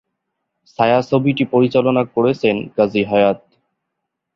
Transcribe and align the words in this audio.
ছায়াছবিটি 0.67 1.43
পরিচালনা 1.45 2.03
করেছেন 2.15 2.55
কাজী 2.77 3.01
হায়াৎ। 3.03 3.39